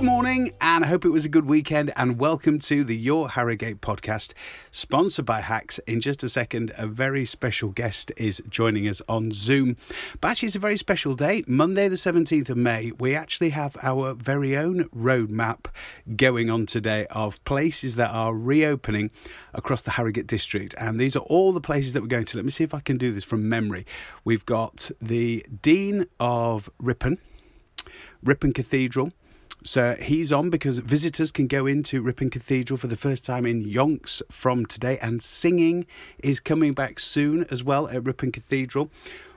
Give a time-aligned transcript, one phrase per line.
[0.00, 1.92] Good morning, and I hope it was a good weekend.
[1.94, 4.32] And welcome to the Your Harrogate podcast,
[4.70, 5.78] sponsored by Hacks.
[5.80, 9.76] In just a second, a very special guest is joining us on Zoom.
[10.22, 11.44] But actually, it's a very special day.
[11.46, 15.66] Monday, the 17th of May, we actually have our very own roadmap
[16.16, 19.10] going on today of places that are reopening
[19.52, 20.74] across the Harrogate district.
[20.78, 22.38] And these are all the places that we're going to.
[22.38, 23.84] Let me see if I can do this from memory.
[24.24, 27.18] We've got the Dean of Ripon,
[28.22, 29.12] Ripon Cathedral.
[29.62, 33.62] So he's on because visitors can go into Ripon Cathedral for the first time in
[33.64, 35.86] yonks from today, and singing
[36.22, 38.90] is coming back soon as well at Ripon Cathedral.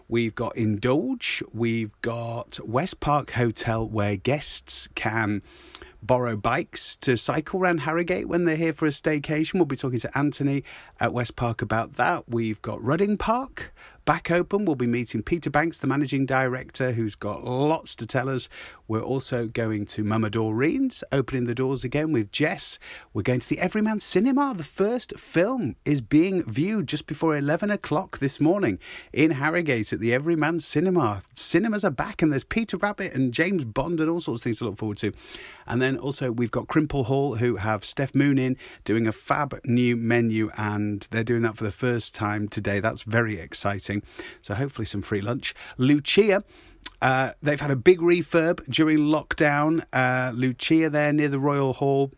[0.07, 5.41] We've got Indulge, we've got West Park Hotel where guests can
[6.01, 9.55] borrow bikes to cycle around Harrogate when they're here for a staycation.
[9.55, 10.63] We'll be talking to Anthony
[10.99, 12.27] at West Park about that.
[12.27, 14.65] We've got Rudding Park, back open.
[14.65, 18.49] We'll be meeting Peter Banks, the managing director, who's got lots to tell us.
[18.93, 22.77] We're also going to Mama Doreen's, opening the doors again with Jess.
[23.11, 24.53] We're going to the Everyman Cinema.
[24.55, 28.77] The first film is being viewed just before 11 o'clock this morning
[29.11, 31.23] in Harrogate at the Everyman Cinema.
[31.33, 34.59] Cinemas are back, and there's Peter Rabbit and James Bond and all sorts of things
[34.59, 35.11] to look forward to.
[35.65, 39.59] And then also, we've got Crimple Hall, who have Steph Moon in doing a fab
[39.65, 42.79] new menu, and they're doing that for the first time today.
[42.79, 44.03] That's very exciting.
[44.43, 45.55] So hopefully some free lunch.
[45.79, 46.43] Lucia.
[47.01, 49.83] Uh, they've had a big refurb during lockdown.
[49.91, 52.11] Uh, Lucia there near the Royal Hall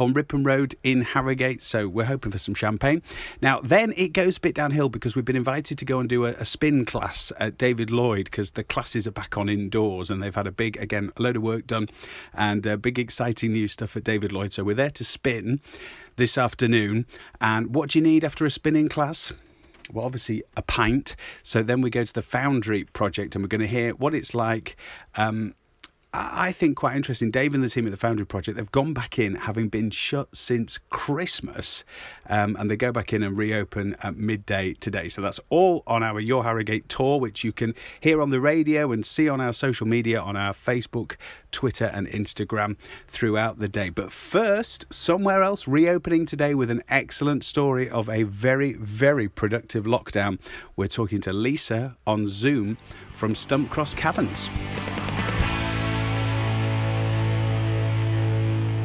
[0.00, 1.62] on Ripon Road in Harrogate.
[1.62, 3.02] So we're hoping for some champagne.
[3.42, 6.26] Now, then it goes a bit downhill because we've been invited to go and do
[6.26, 10.22] a, a spin class at David Lloyd because the classes are back on indoors and
[10.22, 11.88] they've had a big, again, a load of work done
[12.34, 14.52] and uh, big, exciting new stuff at David Lloyd.
[14.52, 15.60] So we're there to spin
[16.16, 17.06] this afternoon.
[17.40, 19.32] And what do you need after a spinning class?
[19.92, 21.16] Well, obviously a pint.
[21.42, 24.34] So then we go to the Foundry project and we're going to hear what it's
[24.34, 24.76] like.
[25.16, 25.54] Um,
[26.14, 27.30] I think quite interesting.
[27.30, 30.34] Dave and the team at the Foundry Project, they've gone back in, having been shut
[30.34, 31.84] since Christmas,
[32.30, 35.10] um, and they go back in and reopen at midday today.
[35.10, 38.90] So that's all on our Your Harrogate tour, which you can hear on the radio
[38.90, 41.16] and see on our social media, on our Facebook,
[41.50, 43.90] Twitter, and Instagram throughout the day.
[43.90, 49.84] But first, somewhere else reopening today with an excellent story of a very, very productive
[49.84, 50.40] lockdown.
[50.74, 52.78] We're talking to Lisa on Zoom
[53.14, 54.48] from Stump Cross Caverns.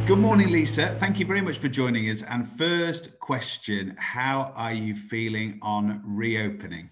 [0.05, 0.97] Good morning, Lisa.
[0.99, 2.23] Thank you very much for joining us.
[2.23, 6.89] And first question How are you feeling on reopening?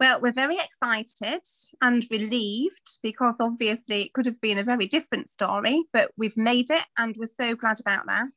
[0.00, 1.42] Well, we're very excited
[1.80, 6.70] and relieved because obviously it could have been a very different story, but we've made
[6.70, 8.30] it and we're so glad about that.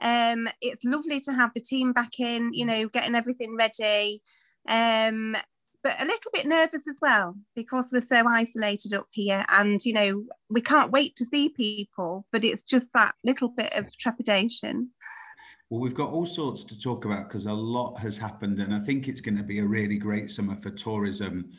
[0.00, 4.22] Um, it's lovely to have the team back in, you know, getting everything ready.
[4.66, 5.36] Um,
[5.82, 9.92] but a little bit nervous as well because we're so isolated up here and you
[9.92, 14.90] know we can't wait to see people but it's just that little bit of trepidation
[15.70, 18.78] well we've got all sorts to talk about because a lot has happened and i
[18.78, 21.50] think it's going to be a really great summer for tourism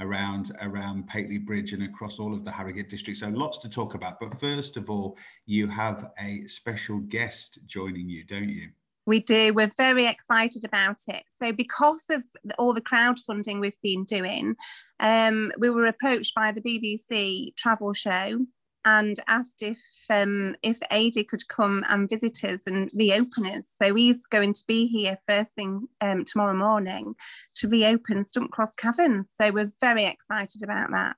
[0.00, 3.18] around around Pateley Bridge and across all of the Harrogate district.
[3.18, 4.18] So lots to talk about.
[4.18, 8.70] But first of all, you have a special guest joining you, don't you?
[9.06, 9.52] We do.
[9.52, 11.24] We're very excited about it.
[11.36, 12.22] So, because of
[12.58, 14.54] all the crowdfunding we've been doing,
[15.00, 18.38] um, we were approached by the BBC travel show
[18.84, 19.80] and asked if
[20.10, 23.64] um, if Adi could come and visit us and reopen us.
[23.80, 27.14] So he's going to be here first thing um, tomorrow morning
[27.56, 29.28] to reopen Stump Cross Caverns.
[29.40, 31.16] So we're very excited about that.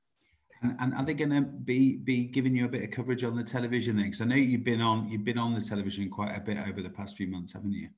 [0.65, 3.37] And, and are they going to be be giving you a bit of coverage on
[3.37, 4.07] the television then?
[4.07, 6.81] Because I know you've been on you've been on the television quite a bit over
[6.81, 7.89] the past few months, haven't you?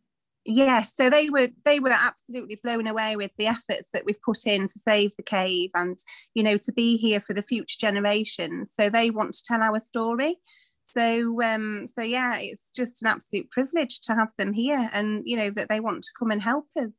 [0.45, 4.47] Yes, so they were they were absolutely blown away with the efforts that we've put
[4.47, 5.99] in to save the cave and
[6.35, 8.73] you know to be here for the future generations.
[8.79, 10.39] So they want to tell our story.
[10.85, 15.37] So um so yeah, it's just an absolute privilege to have them here and you
[15.37, 16.91] know that they want to come and help us.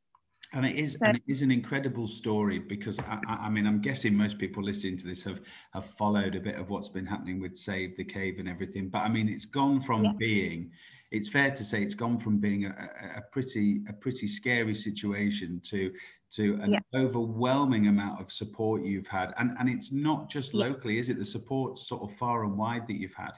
[0.52, 3.80] And it is, so, and it is an incredible story because I, I, mean, I'm
[3.80, 5.42] guessing most people listening to this have
[5.74, 8.88] have followed a bit of what's been happening with Save the Cave and everything.
[8.88, 10.12] But I mean, it's gone from yeah.
[10.18, 10.70] being,
[11.10, 15.60] it's fair to say, it's gone from being a, a pretty a pretty scary situation
[15.64, 15.92] to
[16.30, 16.80] to an yeah.
[16.94, 21.00] overwhelming amount of support you've had, and and it's not just locally, yeah.
[21.00, 21.18] is it?
[21.18, 23.32] The support sort of far and wide that you've had.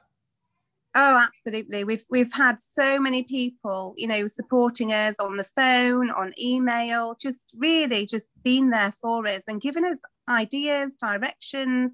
[0.95, 1.85] Oh, absolutely.
[1.85, 7.17] We've we've had so many people, you know, supporting us on the phone, on email,
[7.21, 9.99] just really just being there for us and giving us
[10.29, 11.93] ideas, directions.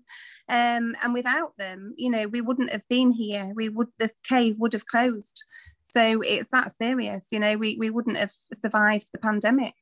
[0.49, 3.53] Um, and without them, you know, we wouldn't have been here.
[3.55, 5.45] We would the cave would have closed.
[5.83, 9.75] So it's that serious, you know, we, we wouldn't have survived the pandemic.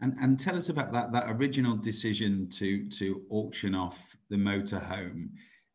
[0.00, 5.28] And, and tell us about that that original decision to to auction off the motorhome.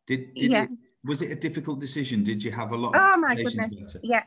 [0.07, 0.63] Did, did yeah.
[0.63, 0.69] it
[1.05, 2.23] was it a difficult decision?
[2.23, 2.93] Did you have a lot?
[2.95, 3.73] Oh my goodness!
[4.03, 4.23] Yeah,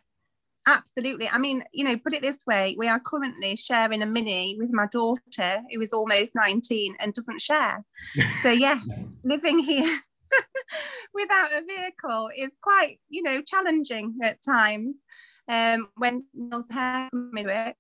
[0.67, 1.29] absolutely.
[1.29, 4.71] I mean, you know, put it this way: we are currently sharing a mini with
[4.73, 7.85] my daughter, who is almost nineteen and doesn't share.
[8.43, 8.83] So yes,
[9.25, 9.99] living here
[11.15, 14.97] without a vehicle is quite, you know, challenging at times.
[15.51, 17.77] Um, when Neil's hair to it,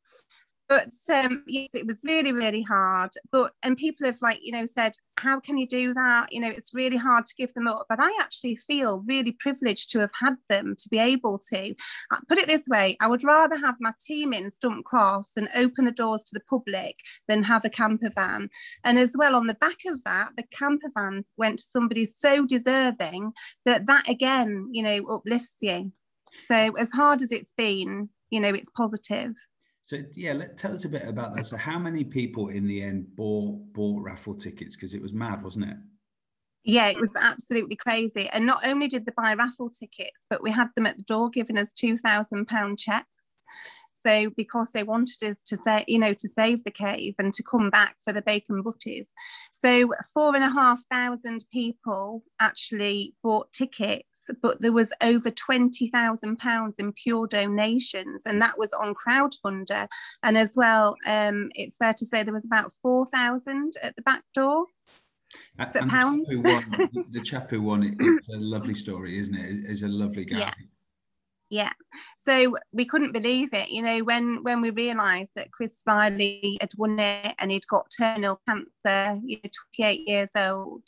[0.69, 3.11] but um, yes, it was really, really hard.
[3.32, 6.31] But and people have like, you know, said, how can you do that?
[6.31, 7.87] You know, it's really hard to give them up.
[7.88, 11.75] But I actually feel really privileged to have had them to be able to.
[12.12, 15.49] Uh, put it this way, I would rather have my team in Stump Cross and
[15.56, 16.97] open the doors to the public
[17.29, 18.50] than have a camper van.
[18.85, 22.44] And as well, on the back of that, the camper van went to somebody so
[22.44, 23.32] deserving
[23.64, 25.93] that that again, you know, uplifts you.
[26.47, 29.35] So as hard as it's been, you know, it's positive.
[29.88, 31.46] So yeah, let tell us a bit about that.
[31.46, 34.76] So how many people in the end bought bought raffle tickets?
[34.76, 35.76] Because it was mad, wasn't it?
[36.62, 38.29] Yeah, it was absolutely crazy.
[38.35, 41.31] And not only did they buy raffle tickets, but we had them at the door
[41.31, 43.06] giving us two thousand pound checks.
[43.94, 47.43] So because they wanted us to say, you know, to save the cave and to
[47.43, 49.11] come back for the bacon butties.
[49.52, 54.07] So four and a half thousand people actually bought tickets
[54.42, 59.88] but there was over £20,000 in pure donations, and that was on crowdfunder.
[60.22, 64.22] And as well, um, it's fair to say there was about 4,000 at the back
[64.34, 64.66] door.
[65.58, 66.26] And, pounds?
[66.26, 69.70] The chap, who won, the chap who won it, it's a lovely story, isn't it?
[69.70, 70.38] It's a lovely guy.
[70.38, 70.54] Yeah
[71.50, 71.73] yeah.
[72.27, 76.73] So we couldn't believe it you know when when we realized that chris riley had
[76.77, 80.83] won it and he'd got terminal cancer you know 28 years old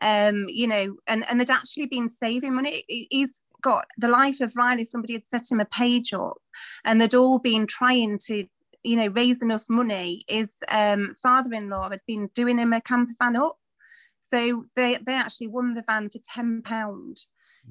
[0.00, 2.84] um you know and and they'd actually been saving money.
[2.88, 6.38] He's got the life of riley somebody had set him a page up
[6.84, 8.46] and they'd all been trying to
[8.86, 10.24] you know raise enough money.
[10.28, 13.56] His um, father-in-law had been doing him a camper van up.
[14.32, 17.18] So they they actually won the van for 10 pound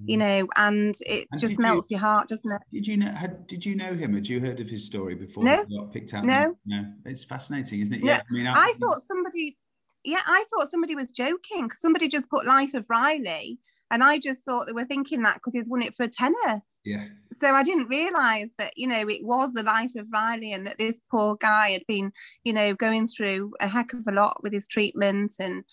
[0.04, 0.20] you mm.
[0.20, 2.62] know, and it and just melts you, your heart, doesn't it?
[2.72, 3.12] Did you know?
[3.12, 4.14] Had, did you know him?
[4.14, 5.44] Had you heard of his story before?
[5.44, 6.26] No, got picked out.
[6.26, 8.04] No, no, it's fascinating, isn't it?
[8.04, 9.58] Yeah, I mean, I, I thought somebody,
[10.04, 11.70] yeah, I thought somebody was joking.
[11.72, 13.60] Somebody just put Life of Riley,
[13.92, 16.62] and I just thought they were thinking that because he's won it for a tenner.
[16.84, 17.06] Yeah.
[17.34, 20.78] So I didn't realise that you know it was the life of Riley, and that
[20.78, 22.12] this poor guy had been
[22.44, 25.64] you know going through a heck of a lot with his treatment and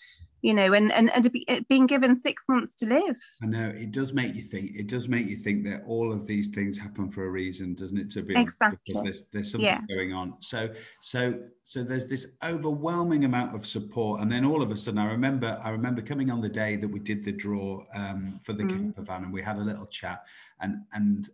[0.43, 3.17] you know, and and and being given six months to live.
[3.41, 4.71] I know it does make you think.
[4.75, 7.97] It does make you think that all of these things happen for a reason, doesn't
[7.97, 8.11] it?
[8.11, 9.79] To be exactly, there's, there's something yeah.
[9.89, 10.35] going on.
[10.41, 10.69] So
[10.99, 15.05] so so there's this overwhelming amount of support, and then all of a sudden, I
[15.05, 18.63] remember I remember coming on the day that we did the draw um, for the
[18.63, 18.69] mm.
[18.69, 20.23] camper van, and we had a little chat,
[20.59, 21.29] and and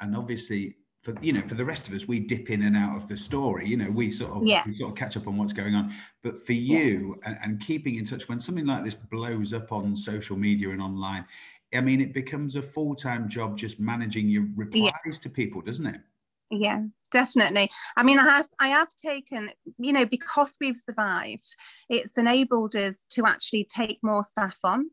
[0.00, 2.96] and obviously for you know for the rest of us we dip in and out
[2.96, 4.62] of the story you know we sort of yeah.
[4.66, 7.28] we sort of catch up on what's going on but for you yeah.
[7.28, 10.80] and, and, keeping in touch when something like this blows up on social media and
[10.80, 11.24] online
[11.74, 15.12] i mean it becomes a full-time job just managing your replies yeah.
[15.12, 16.00] to people doesn't it
[16.50, 21.56] yeah definitely i mean i have i have taken you know because we've survived
[21.88, 24.90] it's enabled us to actually take more staff on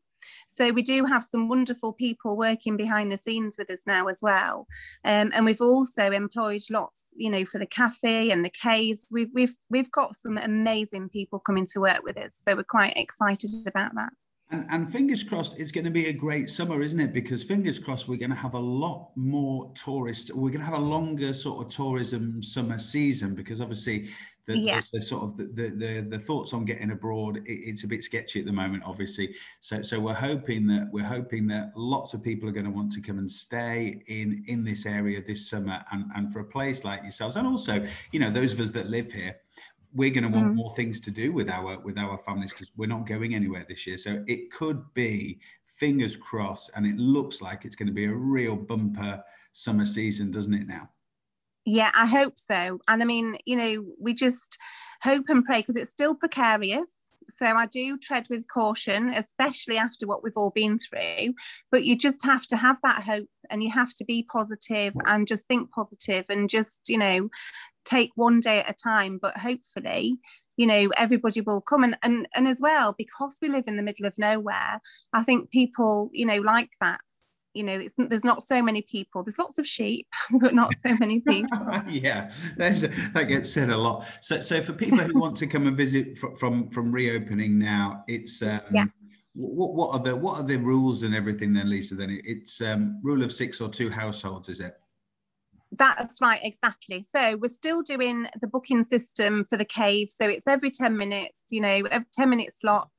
[0.59, 4.19] so we do have some wonderful people working behind the scenes with us now as
[4.21, 4.67] well.
[5.05, 9.07] Um, and we've also employed lots, you know, for the cafe and the caves.
[9.09, 12.35] We've we've we've got some amazing people coming to work with us.
[12.45, 14.11] So we're quite excited about that.
[14.51, 17.13] And, and, fingers crossed, it's going to be a great summer, isn't it?
[17.13, 20.33] Because fingers crossed, we're going to have a lot more tourists.
[20.33, 24.09] We're going to have a longer sort of tourism summer season because obviously
[24.49, 24.81] the, yeah.
[24.91, 28.03] the, the sort of the, the, the thoughts on getting abroad it, it's a bit
[28.03, 32.23] sketchy at the moment obviously so so we're hoping that we're hoping that lots of
[32.23, 35.79] people are going to want to come and stay in in this area this summer
[35.91, 38.87] and and for a place like yourselves and also you know those of us that
[38.87, 39.35] live here
[39.93, 40.55] we're going to want mm.
[40.55, 43.85] more things to do with our with our families because we're not going anywhere this
[43.85, 48.05] year so it could be fingers crossed and it looks like it's going to be
[48.05, 50.89] a real bumper summer season doesn't it now
[51.69, 52.79] yeah, I hope so.
[52.87, 54.57] And I mean, you know, we just
[55.03, 56.89] hope and pray because it's still precarious.
[57.37, 61.35] So I do tread with caution, especially after what we've all been through.
[61.71, 65.27] But you just have to have that hope and you have to be positive and
[65.27, 67.29] just think positive and just, you know,
[67.85, 69.19] take one day at a time.
[69.21, 70.17] But hopefully,
[70.57, 73.83] you know, everybody will come and, and and as well, because we live in the
[73.83, 74.81] middle of nowhere,
[75.13, 76.99] I think people, you know, like that
[77.59, 80.07] you know there's not so many people there's lots of sheep
[80.39, 81.59] but not so many people.
[81.89, 84.05] yeah that gets said a lot.
[84.21, 88.03] So so for people who want to come and visit from from, from reopening now
[88.07, 88.85] it's um, yeah.
[89.33, 92.21] what, what are the what are the rules and everything then lisa then?
[92.23, 94.75] It's um, rule of six or two households is it
[95.71, 97.05] that's right, exactly.
[97.15, 100.09] So we're still doing the booking system for the cave.
[100.09, 101.83] So it's every 10 minutes, you know,
[102.13, 102.89] 10 minute slots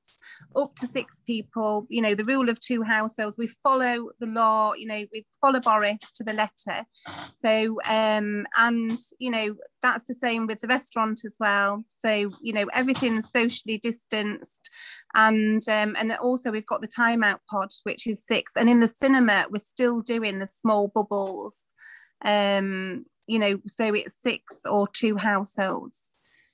[0.56, 1.86] up to six people.
[1.88, 3.38] You know, the rule of two households.
[3.38, 4.74] We follow the law.
[4.74, 6.84] You know, we follow Boris to the letter.
[7.44, 11.84] So, um, and you know, that's the same with the restaurant as well.
[12.04, 14.70] So, you know, everything's socially distanced
[15.14, 18.86] and um, and also we've got the timeout pod which is six and in the
[18.86, 21.62] cinema we're still doing the small bubbles
[22.24, 26.10] um you know so it's six or two households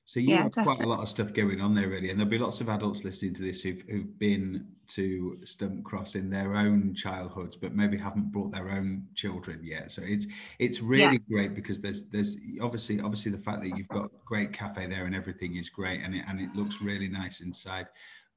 [0.08, 0.76] so you yeah, have definitely.
[0.76, 3.02] quite a lot of stuff going on there, really, and there'll be lots of adults
[3.02, 7.99] listening to this who've, who've been to Stump Cross in their own childhoods, but maybe
[7.99, 9.90] haven't brought their own children yet.
[9.90, 10.28] So it's
[10.61, 11.28] it's really yeah.
[11.28, 15.14] great because there's there's obviously obviously the fact that you've got great cafe there and
[15.14, 17.88] everything is great, and it and it looks really nice inside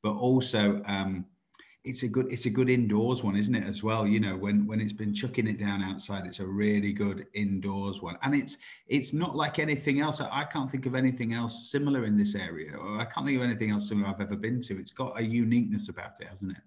[0.01, 1.25] but also um,
[1.83, 4.05] it's a good it's a good indoors one isn't it as well?
[4.05, 8.01] You know when when it's been chucking it down outside it's a really good indoors
[8.01, 8.17] one.
[8.21, 8.57] And it's
[8.87, 10.19] it's not like anything else.
[10.19, 13.43] I can't think of anything else similar in this area or i can't think of
[13.43, 14.77] anything else similar i've ever been to.
[14.77, 16.63] It's got a uniqueness about it hasn't it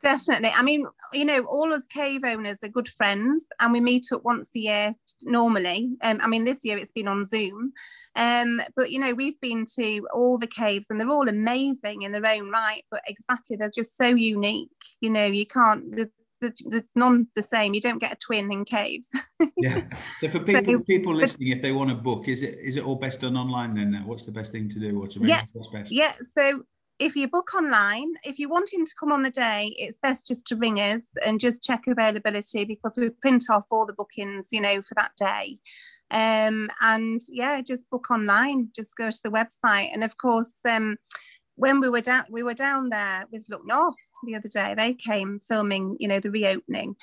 [0.00, 0.50] Definitely.
[0.54, 4.24] I mean, you know, all us cave owners are good friends and we meet up
[4.24, 5.90] once a year normally.
[6.02, 7.72] Um, I mean, this year it's been on Zoom.
[8.16, 12.12] Um, but, you know, we've been to all the caves and they're all amazing in
[12.12, 12.82] their own right.
[12.90, 14.70] But exactly, they're just so unique.
[15.00, 17.74] You know, you can't, it's none the same.
[17.74, 19.08] You don't get a twin in caves.
[19.56, 19.82] yeah.
[20.20, 22.84] So for people so, people listening, if they want to book, is it is it
[22.84, 24.04] all best done online then?
[24.06, 24.98] What's the best thing to do?
[24.98, 25.90] What's, yeah, what's best?
[25.90, 26.12] Yeah.
[26.36, 26.62] So
[26.98, 30.26] if you book online, if you want him to come on the day, it's best
[30.26, 34.46] just to ring us and just check availability because we print off all the bookings,
[34.50, 35.58] you know, for that day.
[36.10, 39.90] Um, and yeah, just book online, just go to the website.
[39.92, 40.96] And of course, um,
[41.54, 44.74] when we were down, we were down there with Look North the other day.
[44.76, 46.96] They came filming, you know, the reopening.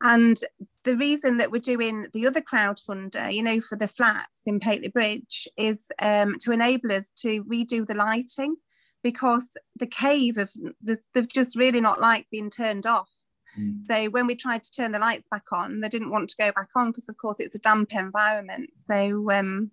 [0.00, 0.36] And
[0.84, 4.92] the reason that we're doing the other crowdfunder, you know, for the flats in Pateley
[4.92, 8.56] Bridge is um, to enable us to redo the lighting
[9.04, 9.46] because
[9.76, 10.50] the cave of
[10.82, 13.10] they've just really not liked being turned off.
[13.56, 13.78] Mm.
[13.86, 16.50] So when we tried to turn the lights back on, they didn't want to go
[16.50, 18.70] back on because of course it's a damp environment.
[18.90, 19.70] So um,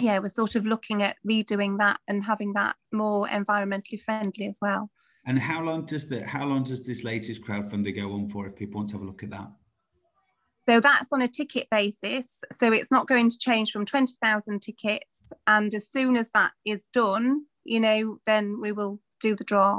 [0.00, 4.58] yeah, we're sort of looking at redoing that and having that more environmentally friendly as
[4.60, 4.90] well.
[5.24, 8.56] And how long does the how long does this latest crowdfunder go on for if
[8.56, 9.48] people want to have a look at that?
[10.68, 12.40] So that's on a ticket basis.
[12.52, 15.22] So it's not going to change from 20,000 tickets.
[15.46, 19.78] And as soon as that is done, you know, then we will do the draw.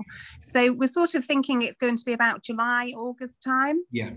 [0.53, 3.83] So we're sort of thinking it's going to be about July, August time.
[3.91, 4.11] Yeah.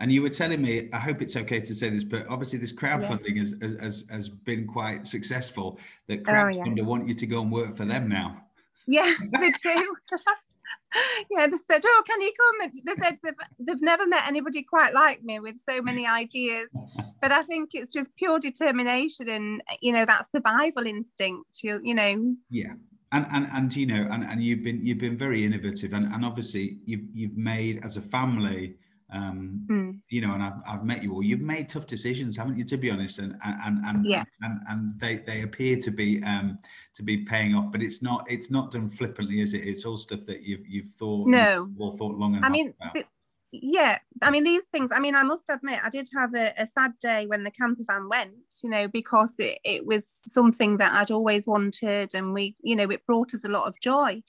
[0.00, 2.72] And you were telling me, I hope it's okay to say this, but obviously this
[2.72, 3.54] crowdfunding yeah.
[3.62, 5.78] has, has, has been quite successful.
[6.08, 6.82] That crowdfunder oh, yeah.
[6.82, 8.44] want you to go and work for them now.
[8.86, 9.96] Yes, they do.
[11.30, 14.94] yeah, they said, "Oh, can you come?" They said they've, they've never met anybody quite
[14.94, 16.68] like me with so many ideas.
[17.20, 21.62] But I think it's just pure determination and you know that survival instinct.
[21.62, 22.34] You you know.
[22.50, 22.74] Yeah,
[23.14, 25.92] and and and you know and, and you've been you've been very innovative.
[25.92, 28.76] And, and obviously you've you've made as a family
[29.12, 29.98] um mm.
[30.08, 32.76] you know and I've, I've met you all you've made tough decisions haven't you to
[32.76, 33.18] be honest?
[33.20, 34.24] And and and yeah.
[34.42, 36.58] and, and they they appear to be um
[36.94, 39.66] to be paying off but it's not it's not done flippantly is it?
[39.66, 41.70] It's all stuff that you've you've thought no.
[41.78, 42.74] or thought long and i mean
[43.52, 46.66] yeah i mean these things i mean i must admit i did have a, a,
[46.66, 50.92] sad day when the camper van went you know because it, it was something that
[51.00, 54.22] i'd always wanted and we you know it brought us a lot of joy.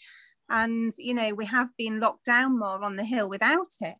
[0.47, 3.95] And you know we have been locked down more on the hill without it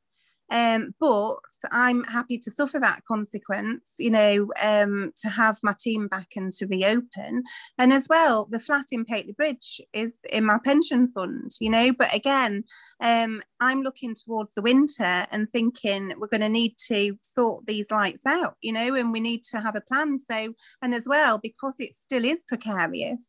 [0.52, 1.38] um, but
[1.72, 6.52] I'm happy to suffer that consequence, you know, um, to have my team back and
[6.54, 7.44] to reopen.
[7.78, 11.92] And as well, the flat in Pateley Bridge is in my pension fund, you know.
[11.94, 12.64] But again,
[13.02, 17.90] um, I'm looking towards the winter and thinking we're going to need to sort these
[17.90, 20.20] lights out, you know, and we need to have a plan.
[20.30, 23.24] So, and as well, because it still is precarious,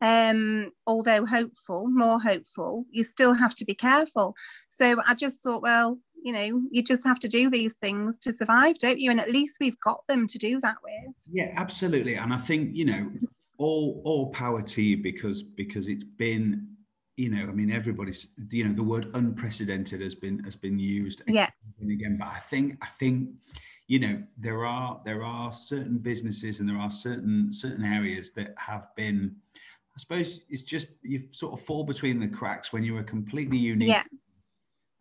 [0.00, 4.34] um, although hopeful, more hopeful, you still have to be careful.
[4.70, 8.32] So I just thought, well, you know you just have to do these things to
[8.32, 9.10] survive don't you?
[9.10, 11.14] And at least we've got them to do that with.
[11.30, 12.14] Yeah absolutely.
[12.14, 13.10] And i think you know
[13.58, 16.66] all all power to you because because it's been
[17.16, 21.22] you know i mean everybody's you know the word unprecedented has been has been used
[21.26, 21.50] yeah.
[21.80, 23.28] and again but i think i think
[23.88, 28.54] you know there are there are certain businesses and there are certain certain areas that
[28.56, 33.00] have been i suppose it's just you sort of fall between the cracks when you're
[33.00, 33.88] a completely unique.
[33.88, 34.04] Yeah.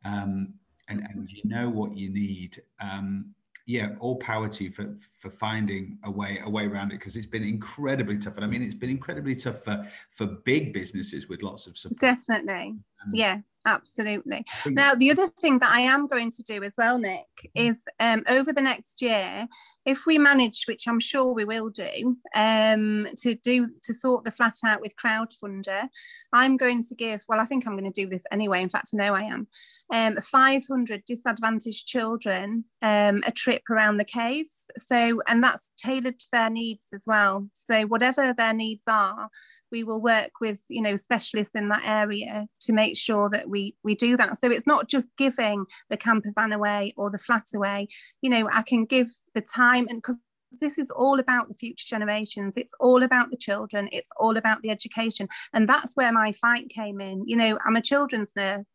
[0.04, 0.56] um
[0.88, 2.62] and, and you know what you need.
[2.80, 3.34] Um,
[3.66, 7.18] yeah, all power to you for for finding a way a way around it because
[7.18, 8.36] it's been incredibly tough.
[8.38, 12.00] And I mean, it's been incredibly tough for for big businesses with lots of support.
[12.00, 12.78] Definitely,
[13.12, 13.40] yeah.
[13.68, 14.46] Absolutely.
[14.66, 18.24] Now, the other thing that I am going to do as well, Nick, is um,
[18.28, 19.48] over the next year,
[19.86, 24.32] if we manage, which I'm sure we will do, um, to do to sort the
[24.32, 25.88] flat out with crowdfunder,
[26.34, 27.24] I'm going to give.
[27.30, 28.62] Well, I think I'm going to do this anyway.
[28.62, 29.48] In fact, I know I am.
[29.94, 34.56] Um, 500 disadvantaged children um, a trip around the caves.
[34.78, 37.48] So, and that's tailored to their needs as well.
[37.54, 39.30] So, whatever their needs are,
[39.72, 43.76] we will work with you know specialists in that area to make sure that we
[43.84, 44.40] we do that.
[44.40, 47.88] So it's not just giving the camper van away or the flat away.
[48.22, 50.18] You know i can give the time and because
[50.62, 52.56] this is all about the future generations.
[52.56, 53.90] It's all about the children.
[53.92, 55.28] It's all about the education.
[55.54, 57.28] And that's where my fight came in.
[57.28, 58.70] You know i'm a children's nurse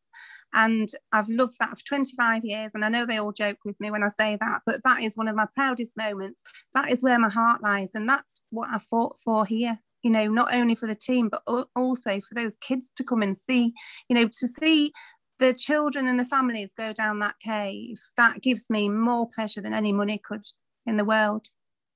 [0.54, 2.72] and I've loved that for 25 years.
[2.74, 5.16] And I know they all joke with me when I say that, but that is
[5.16, 6.42] one of my proudest moments.
[6.74, 7.92] That is where my heart lies.
[7.94, 11.42] And that's what I fought for here you know, not only for the team, but
[11.74, 13.72] also for those kids to come and see,
[14.08, 14.92] you know, to see
[15.38, 18.00] the children and the families go down that cave.
[18.16, 20.44] That gives me more pleasure than any money could
[20.86, 21.48] in the world.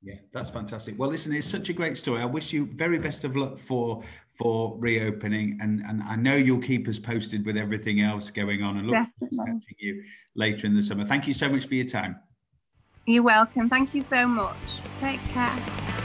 [0.03, 0.99] Yeah, that's fantastic.
[0.99, 2.23] Well, listen, it's such a great story.
[2.23, 4.03] I wish you very best of luck for
[4.39, 8.77] for reopening, and and I know you'll keep us posted with everything else going on,
[8.77, 10.05] and look forward to you
[10.37, 11.05] later in the summer.
[11.05, 12.21] Thank you so much for your time.
[13.07, 13.69] You're welcome.
[13.69, 14.81] Thank you so much.
[14.99, 15.96] Take care.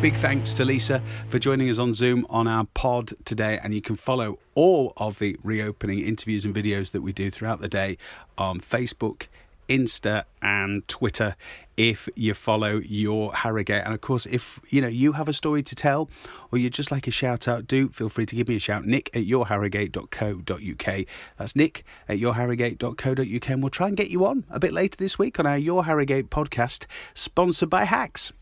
[0.00, 3.58] Big thanks to Lisa for joining us on Zoom on our pod today.
[3.64, 7.60] And you can follow all of the reopening interviews and videos that we do throughout
[7.60, 7.98] the day
[8.38, 9.26] on Facebook,
[9.68, 11.34] Insta, and Twitter
[11.76, 13.84] if you follow your Harrogate.
[13.84, 16.08] And of course, if you know you have a story to tell
[16.52, 18.84] or you'd just like a shout out, do feel free to give me a shout.
[18.84, 21.06] Nick at yourharrogate.co.uk.
[21.38, 23.50] That's Nick at yourharrogate.co.uk.
[23.50, 25.86] And we'll try and get you on a bit later this week on our Your
[25.86, 28.32] Harrogate podcast, sponsored by Hacks.